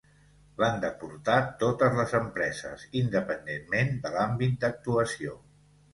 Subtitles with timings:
[0.61, 5.37] L'han d'aportar totes les empreses, independentment de l'àmbit d'actuació.